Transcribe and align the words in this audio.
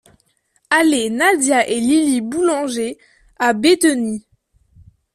Allée 0.71 1.11
Nadia 1.11 1.67
et 1.69 1.79
Lili 1.79 2.21
Boulanger 2.21 2.97
à 3.37 3.53
Bétheny 3.53 4.25